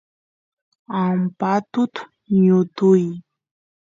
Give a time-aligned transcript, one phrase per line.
[1.01, 1.93] ampatut
[2.43, 3.03] ñutuy